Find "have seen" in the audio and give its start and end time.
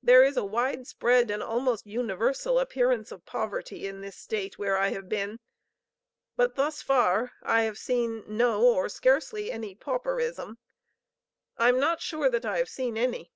7.62-8.22, 12.58-12.96